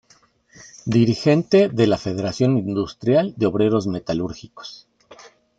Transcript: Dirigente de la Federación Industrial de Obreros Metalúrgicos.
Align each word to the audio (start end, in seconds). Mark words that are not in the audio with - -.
Dirigente 0.87 1.69
de 1.69 1.85
la 1.85 1.95
Federación 1.99 2.57
Industrial 2.57 3.35
de 3.37 3.45
Obreros 3.45 3.85
Metalúrgicos. 3.85 4.87